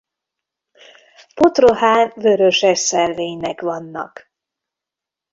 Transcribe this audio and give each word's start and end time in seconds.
Potrohán 1.33 2.11
vöröses 2.15 2.79
szelvénynek 2.79 3.61
vannak. 3.61 4.33